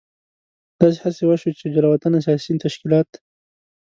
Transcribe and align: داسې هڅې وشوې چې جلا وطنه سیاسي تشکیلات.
داسې 0.79 0.99
هڅې 1.05 1.23
وشوې 1.27 1.51
چې 1.59 1.65
جلا 1.73 1.87
وطنه 1.91 2.17
سیاسي 2.25 2.51
تشکیلات. 2.65 3.09